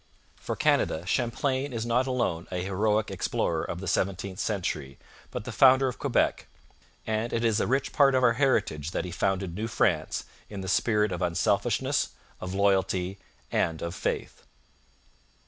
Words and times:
For 0.35 0.55
Canada 0.55 1.05
Champlain 1.05 1.71
is 1.71 1.85
not 1.85 2.07
alone 2.07 2.47
a 2.51 2.63
heroic 2.63 3.11
explorer 3.11 3.63
of 3.63 3.81
the 3.81 3.87
seventeenth 3.87 4.39
century, 4.39 4.97
but 5.29 5.43
the 5.43 5.51
founder 5.51 5.87
of 5.87 5.99
Quebec; 5.99 6.47
and 7.05 7.31
it 7.31 7.45
is 7.45 7.59
a 7.59 7.67
rich 7.67 7.93
part 7.93 8.15
of 8.15 8.23
our 8.23 8.33
heritage 8.33 8.89
that 8.97 9.05
he 9.05 9.11
founded 9.11 9.53
New 9.53 9.67
France 9.67 10.23
in 10.49 10.61
the 10.61 10.67
spirit 10.67 11.11
of 11.11 11.21
unselfishness, 11.21 12.13
of 12.39 12.55
loyalty, 12.55 13.19
and 13.51 13.83
of 13.83 13.93
faith. 13.93 14.41